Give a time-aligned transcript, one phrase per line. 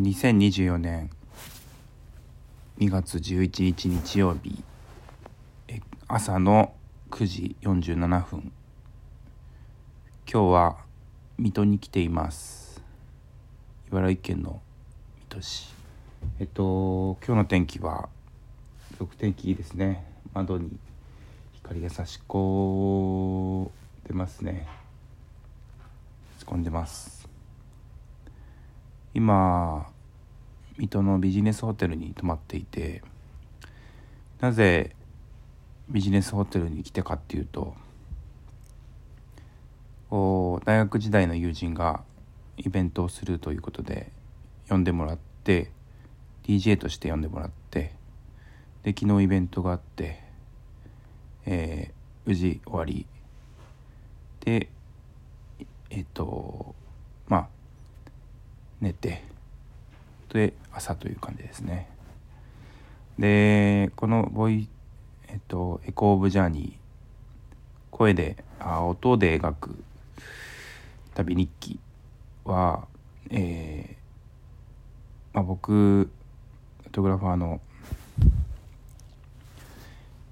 [0.00, 1.10] 2024年
[2.78, 4.62] 2月11日日曜日。
[6.06, 6.72] 朝の
[7.10, 8.52] 9時47分。
[10.32, 10.76] 今日は
[11.36, 12.80] 水戸に来ています。
[13.88, 14.62] 茨城県の
[15.16, 15.74] 水戸市。
[16.38, 18.08] えっと今日の天気は
[18.92, 20.04] すごく天気いいですね。
[20.32, 20.78] 窓に
[21.54, 23.70] 光が差し込ん
[24.06, 24.68] でますね。
[26.38, 27.17] 差し込んでます。
[29.14, 29.86] 今
[30.76, 33.02] 水戸のビジネスホテルに泊まっていて
[34.40, 34.94] なぜ
[35.88, 37.74] ビジネスホテルに来たかっていうと
[40.10, 42.02] 大学時代の友人が
[42.56, 44.10] イベントをするということで
[44.68, 45.70] 呼んでもらって
[46.44, 47.94] DJ として呼んでもらって
[48.82, 50.22] で昨日イベントがあって、
[51.46, 53.06] えー、無事終わり。
[54.44, 54.68] で
[55.90, 56.74] えっ、と
[57.26, 57.48] まあ
[58.80, 59.22] 寝て
[60.32, 61.88] で朝という感じですね。
[63.18, 64.68] でこのボイ
[65.28, 66.78] えっとエコー・オブ・ジャーニー
[67.90, 69.84] 声であ音で描く
[71.14, 71.80] 旅日記
[72.44, 72.86] は
[73.30, 77.60] えー、まあ、僕フォトグラファーの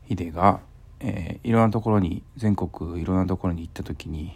[0.07, 0.61] ヒデが、
[1.01, 4.33] えー、いろんなところに全国いろんなところに行った時に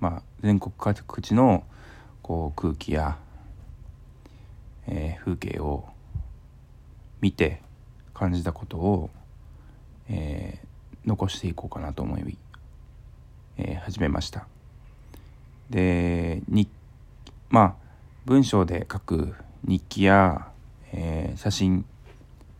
[0.00, 1.64] まあ全国各地の
[2.22, 3.18] こう空気や、
[4.86, 5.86] えー、風景を
[7.20, 7.62] 見て
[8.14, 9.10] 感じたことを、
[10.08, 12.38] えー、残していこうかなと思い、
[13.56, 14.46] えー、始めました。
[15.70, 16.68] でに
[17.50, 17.74] まあ
[18.24, 20.48] 文章で書く日記や、
[20.92, 21.84] えー、写真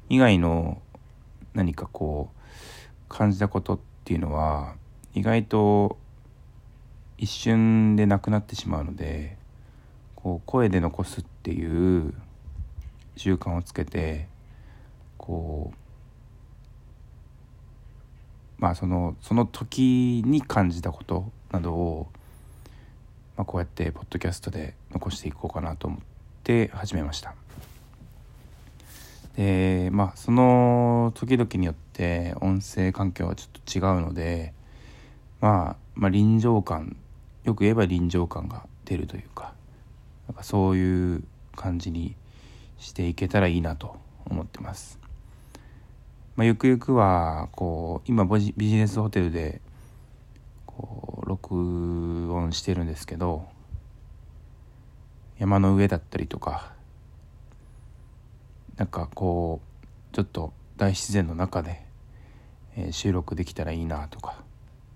[0.09, 0.83] 以外の
[1.55, 2.39] 何かこう
[3.09, 4.75] 感じたことっていうのは
[5.15, 5.98] 意外と
[7.17, 9.38] 一瞬でなくなってしまうので
[10.21, 12.13] こう声で残すっていう
[13.15, 14.27] 習慣をつけて
[15.17, 15.77] こう
[18.61, 22.09] まあそのその時に感じたことなどを、
[23.37, 26.01] まあ、こうやってポッドキャストで残していこうかなと思っ
[26.43, 27.37] て始めました。
[29.37, 34.53] でまあその時々によって音声環境はちょっと違うので、
[35.41, 36.97] まあ、まあ臨場感
[37.45, 39.55] よく言えば臨場感が出るというか
[40.28, 41.25] なんかそういう
[41.56, 42.15] 感じに
[42.78, 43.97] していけたらいいなと
[44.27, 44.99] 思ってます。
[46.37, 49.61] まあ、ゆくゆくはこう今ビジネスホテルで
[50.66, 53.49] こう録音してるんですけど
[55.39, 56.72] 山の上だったりとか
[58.77, 59.60] なんかこ
[60.12, 61.83] うちょっと大自然の中で、
[62.93, 64.37] 収録できたらいいなとか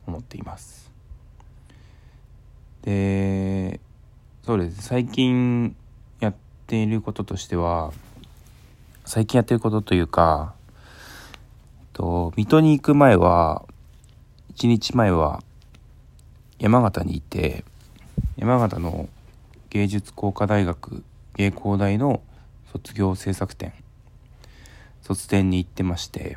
[0.06, 0.92] 思っています。
[2.82, 3.80] で
[4.44, 4.82] そうです。
[4.82, 5.76] 最近
[6.18, 6.34] やっ
[6.66, 7.92] ていることとしては
[9.04, 10.54] 最近やってることというか
[11.92, 13.64] と水戸に行く前は
[14.56, 15.44] 1日前は
[16.58, 17.64] 山形にいて
[18.36, 19.08] 山形の
[19.70, 21.04] 芸術工科大学
[21.36, 22.20] 芸工大の
[22.72, 23.72] 卒業制作展
[25.02, 26.36] 卒展に行ってまして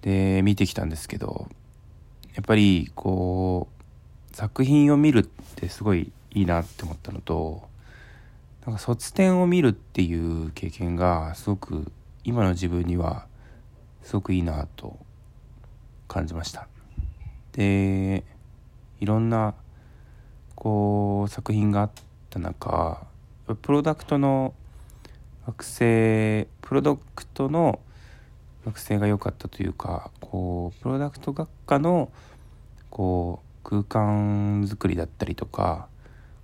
[0.00, 1.46] で見てきたんですけど
[2.34, 3.75] やっぱりこう
[4.36, 7.66] 作品を見るってすごいいいなって思ったのと
[8.66, 11.90] なんか卒展を見るっていう経験がすごく
[12.22, 13.28] 今の自分には
[14.02, 14.98] すごくいいなと
[16.06, 16.68] 感じました。
[17.52, 18.24] で
[19.00, 19.54] いろんな
[20.54, 21.90] こう作品があっ
[22.28, 23.06] た中
[23.62, 24.52] プロダクトの
[25.46, 27.80] 学生プロダクトの
[28.66, 32.12] 学生が良かったというかこうプロダクト学科の
[32.90, 35.88] こう空間作りだったりとか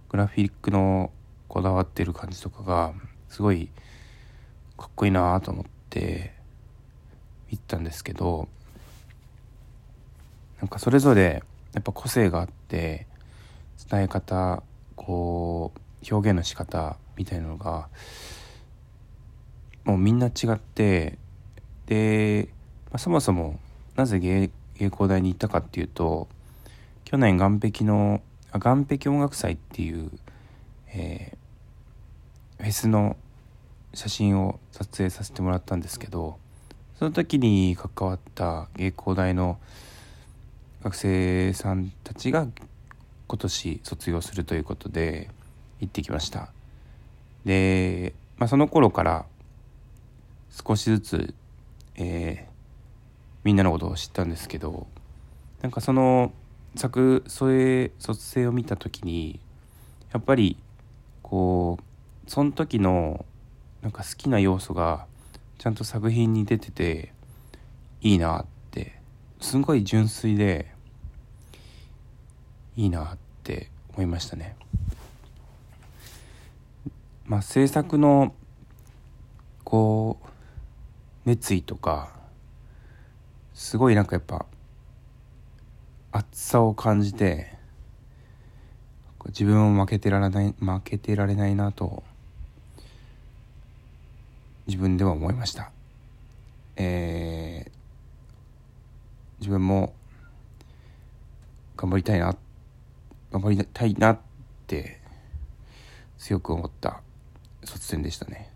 [0.09, 1.13] グラフィックの
[1.47, 2.95] こだわってる感じとかが
[3.29, 3.69] すごい
[4.77, 6.35] かっこいいなと思って
[7.49, 8.49] 見たんですけど
[10.59, 11.45] なんかそれぞれ
[11.75, 13.07] やっぱ個性があって
[13.89, 14.65] 伝え方
[14.97, 17.89] こう表現の仕方みたいなのが
[19.85, 21.19] もうみんな違って
[21.87, 22.49] で、
[22.87, 23.61] まあ、そもそも
[23.95, 26.27] なぜ芸芸工大に行ったかっていうと
[27.13, 28.23] 去年岸壁の
[28.55, 30.11] 岸壁音楽祭っていう、
[30.95, 33.19] えー、フェスの
[33.93, 36.39] 写真を撮影させてもらったんですけど
[36.99, 39.59] その時に関わった芸工大の
[40.83, 42.47] 学生さんたちが
[43.29, 45.29] 今年卒業するということで
[45.81, 46.49] 行ってきました。
[47.45, 49.27] で、まあ、その頃から
[50.51, 51.35] 少しずつ、
[51.97, 52.53] えー、
[53.45, 54.87] みんなのことを知ったんですけど
[55.61, 56.33] なんかその
[56.75, 59.41] 作それ卒生を見た時に
[60.13, 60.57] やっぱり
[61.23, 63.25] こうその時の
[63.83, 65.07] なんか好きな要素が
[65.59, 67.13] ちゃんと作品に出てて
[68.01, 68.99] いいなって
[69.41, 70.73] すごい純粋で
[72.77, 74.57] いいなって思いましたね。
[77.27, 78.35] まあ制作の
[79.65, 80.29] こう
[81.25, 82.13] 熱意とか
[83.55, 84.47] すごいなんかやっぱ
[86.13, 87.51] 熱さを感じて
[89.29, 92.03] 自分を負けてられない負けてられないなと
[94.67, 95.73] 自分では思いました。
[96.77, 97.71] えー、
[99.41, 99.95] 自分も
[101.77, 102.37] 頑張りたいな
[103.31, 104.19] 頑張りたいなっ
[104.67, 105.01] て
[106.19, 107.01] 強く思った
[107.65, 108.51] 卒戦でしたね。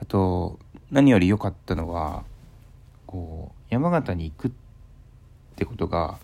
[0.00, 0.58] あと
[0.90, 2.22] 何より良かったのは
[3.06, 4.52] こう山形に行く
[5.56, 6.18] ってことが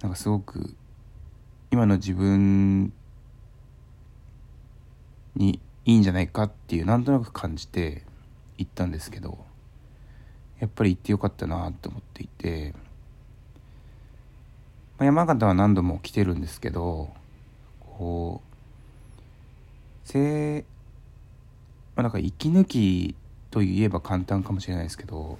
[0.00, 0.74] なんかすごく
[1.70, 2.90] 今の自分
[5.36, 8.02] にいいんじゃないかっていうなんとなく感じて
[8.56, 9.44] 行ったんですけど
[10.58, 12.72] やっぱり行ってよかったなと思っていて、
[14.96, 17.10] まあ、山形は何度も来てるんですけど
[17.98, 20.64] こうせ
[21.94, 23.14] まあ、なんか息抜き
[23.50, 25.38] といえば簡単かもしれないですけど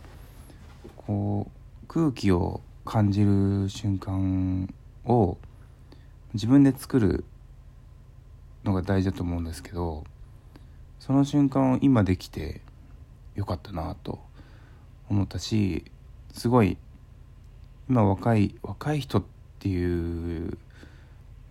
[0.98, 2.60] こう空気を
[2.90, 4.68] 感じる瞬間
[5.04, 5.38] を
[6.34, 7.24] 自分で作る
[8.64, 10.02] のが大事だと思うんですけど
[10.98, 12.62] その瞬間を今できて
[13.36, 14.18] よかったなと
[15.08, 15.84] 思ったし
[16.32, 16.78] すごい
[17.88, 19.22] 今若い若い人っ
[19.60, 20.58] ていう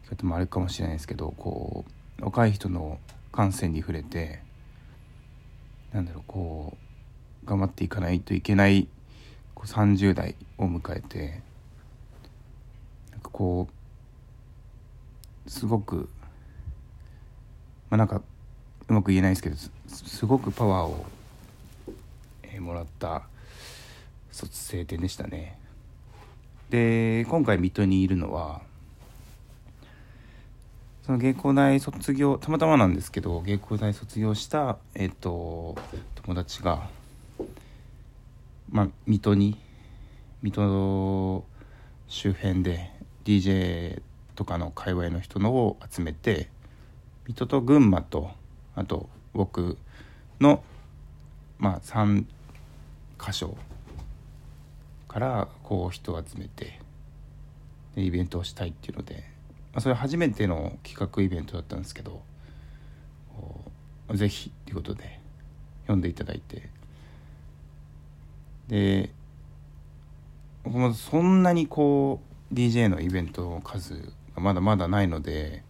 [0.10, 1.86] 方もあるかもしれないですけどこ
[2.20, 3.00] う若い人の
[3.32, 4.42] 感性に触れて
[5.94, 6.78] なんだろうこ
[7.46, 8.90] う頑張っていかないといけない
[9.60, 11.42] こう30代を迎えて
[13.12, 13.68] なんかこ
[15.46, 16.08] うすごく
[17.90, 18.22] まあなんか
[18.88, 19.58] うまく言えないですけど
[19.88, 21.06] すごくパワーを、
[22.44, 23.24] えー、もらった
[24.32, 25.60] 卒生展でしたね。
[26.70, 28.62] で今回水戸にいるのは
[31.04, 35.76] その芸工大卒業たまたまなんですけど芸工大卒業したえっ、と
[36.16, 36.88] 友達が
[38.70, 39.58] まあ水戸に
[40.42, 41.46] 水戸
[42.08, 42.92] 周辺で
[43.26, 44.02] DJ
[44.36, 46.50] とかの界隈の人のを集めて
[47.26, 48.32] 水戸と群馬と
[48.76, 49.78] あと僕
[50.40, 50.64] の
[51.58, 52.26] まあ3
[53.20, 53.58] 箇所
[55.08, 56.80] からこう人を集めて
[57.96, 59.40] でイベントをしたいっていうので
[59.72, 62.22] まあ、それ初めての企画イベントだったんですけど
[64.14, 65.20] ぜひっていうことで
[65.84, 66.70] 読んでいただいて
[68.70, 69.10] で
[70.94, 72.22] そんなにこ
[72.52, 73.96] う DJ のイベントの数
[74.36, 75.64] がまだまだないので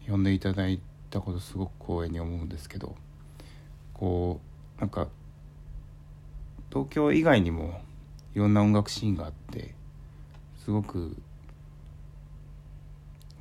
[0.00, 0.78] 読んでいただい
[1.08, 2.94] たことすごく光栄に思うんですけど
[3.94, 4.40] こ
[4.76, 5.08] うなんか
[6.68, 7.80] 東京以外にも
[8.34, 9.74] いろんな音楽シーンがあって
[10.62, 11.16] すごく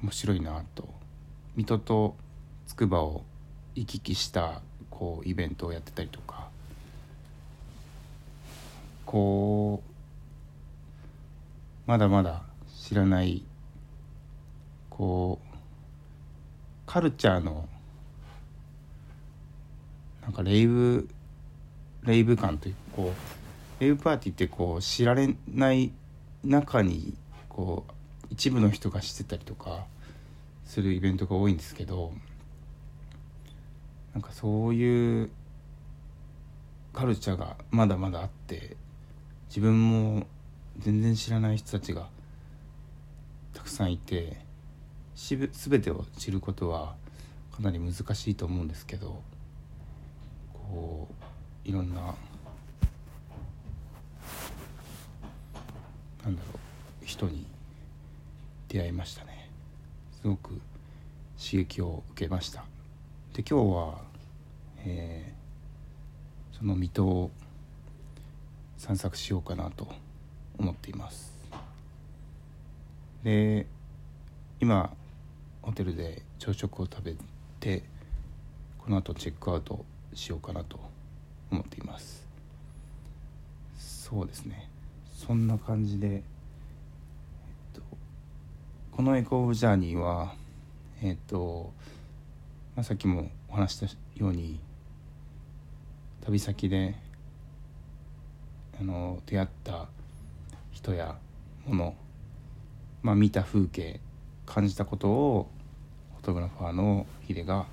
[0.01, 0.87] 面白いなと
[1.57, 2.15] 水戸と
[2.67, 3.25] 筑波を
[3.75, 6.44] 行き来したこうイベントをやってたりとか
[9.05, 9.95] こう
[11.85, 12.43] まだまだ
[12.83, 13.43] 知らない
[14.89, 15.55] こう
[16.85, 17.67] カルチャーの
[20.21, 21.07] なんかレイブ
[22.03, 23.13] レイブ感というかこ
[23.79, 25.91] うレイブパーティーってこう知られない
[26.43, 27.13] 中に
[27.50, 27.91] こう
[28.29, 29.85] 一部の人がしてたりとか
[30.65, 32.13] するイベントが多いんですけど
[34.13, 35.29] なんかそういう
[36.93, 38.77] カルチャーがまだまだあって
[39.55, 40.27] 自分も
[40.79, 42.09] 全然知らない人たちが
[43.53, 44.35] たくさんいて
[45.15, 46.97] 全てを知ることは
[47.55, 49.21] かなり難しいと思うんですけど
[50.51, 51.07] こ
[51.65, 52.01] ういろんな
[56.25, 56.59] なんだろ
[57.01, 57.47] う人に
[58.67, 59.50] 出会いましたね。
[60.21, 60.59] すごく
[61.41, 62.65] 刺激を受けました
[63.33, 64.01] で今日は、
[64.79, 67.31] えー、その水戸
[68.77, 69.88] 散策しようかなと
[70.58, 71.34] 思っています。
[73.24, 73.65] で
[74.60, 74.91] 今
[75.62, 77.15] ホテルで朝食を食べ
[77.60, 77.84] て
[78.77, 80.79] この後チェックアウトしようかなと
[81.51, 82.25] 思っています。
[83.77, 84.70] そうですね。
[85.13, 86.22] そんな感じで
[88.96, 90.36] このエコ・オブ・ジャーニーは
[91.01, 91.74] えっ、と、
[92.77, 94.58] まあ、さっきもお話したように
[96.22, 96.96] 旅先で
[98.79, 99.88] あの出会った
[100.72, 101.17] 人や
[101.65, 101.96] もの、
[103.01, 104.00] まあ、見た風景
[104.46, 105.50] 感じたことを
[106.17, 107.65] フォトグラファーのヒデが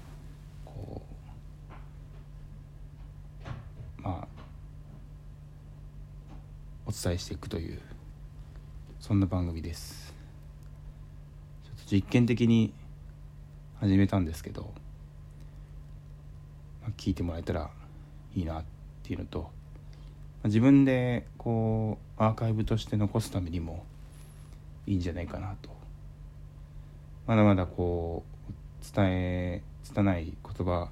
[0.65, 1.03] こ
[3.99, 4.29] うまあ
[6.87, 7.81] お伝えしていくという
[9.01, 10.15] そんな番組です。
[11.65, 12.73] ちょっと実験的に
[13.81, 14.73] 始めたんですけど、
[16.81, 17.71] まあ、聞いてもらえたら
[18.35, 18.65] いいなっ
[19.03, 19.51] ていうのと
[20.45, 23.85] 自分でこうアーカイブとして残すためにも
[24.87, 25.71] いいんじゃないかなと。
[27.27, 30.89] まだまだこう伝え拙い言葉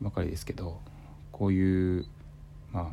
[0.00, 0.80] ばかりですけど
[1.32, 2.06] こういう
[2.72, 2.86] まあ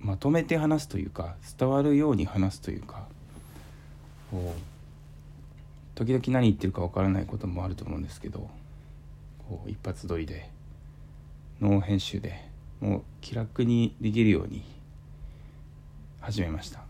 [0.00, 3.06] まとめて話すというか伝わるように話すというか
[5.94, 8.48] 時々何言ってるかわからないこともあると思うんですけど
[9.48, 10.48] こう一発撮りで
[11.60, 12.51] ノー編集で
[12.82, 14.64] もう気楽にできるように
[16.20, 16.80] 始めました。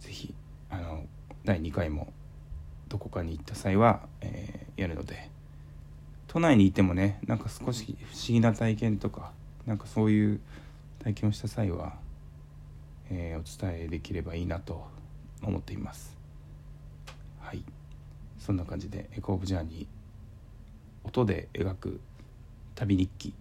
[0.00, 0.34] 是非
[0.70, 1.04] あの
[1.44, 2.10] 第2回も
[2.88, 5.30] どこかに行った際は、えー、やるので。
[6.26, 9.30] 都内にいてもねなんか少し不思議な体験とか
[9.66, 10.40] なんかそういう
[10.98, 11.94] 体験をした際は、
[13.08, 14.84] えー、お伝えできればいいなと
[15.44, 16.16] 思っています。
[17.38, 17.62] はい。
[18.38, 22.00] そんな感じでエコーブジャーニー音で描く
[22.74, 23.32] 旅日記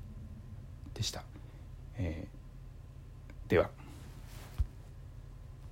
[0.94, 1.24] でした、
[1.98, 3.83] えー、では。